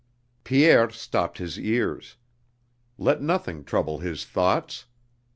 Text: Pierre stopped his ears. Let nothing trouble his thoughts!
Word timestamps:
Pierre 0.43 0.89
stopped 0.89 1.37
his 1.37 1.59
ears. 1.59 2.15
Let 2.97 3.21
nothing 3.21 3.63
trouble 3.63 3.99
his 3.99 4.25
thoughts! 4.25 4.87